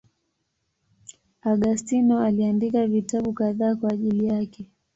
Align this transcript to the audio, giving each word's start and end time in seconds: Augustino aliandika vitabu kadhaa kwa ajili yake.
Augustino 1.41 2.19
aliandika 2.23 2.87
vitabu 2.87 3.33
kadhaa 3.33 3.75
kwa 3.75 3.89
ajili 3.91 4.27
yake. 4.27 4.65